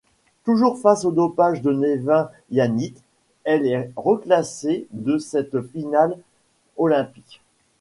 [0.45, 2.95] Toujours face au dopage de Nevin Yanıt,
[3.43, 6.17] elle est reclassée de cette finale
[6.75, 7.39] olympique.